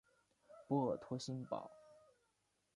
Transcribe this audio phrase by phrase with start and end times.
[0.67, 1.69] 波尔托新堡。